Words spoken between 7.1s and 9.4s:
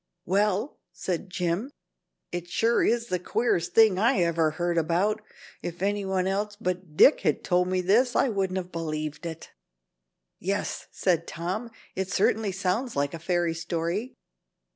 had told me this I wouldn't have believed